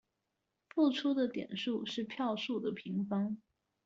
[0.73, 3.37] 付出的點數是票數的平方